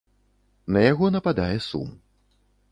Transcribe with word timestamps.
На 0.77 0.83
яго 0.91 1.05
нападае 1.17 1.53
сум. 1.69 1.95